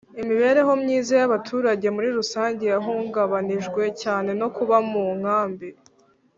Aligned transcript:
imibereho 0.21 0.71
myiza 0.83 1.13
y'abaturage 1.19 1.87
muri 1.95 2.09
rusange 2.17 2.63
yahungabanijwe 2.73 3.83
cyane 4.01 4.29
no 4.39 4.47
kuba 4.55 4.77
mu 4.91 5.05
nkambi 5.19 5.69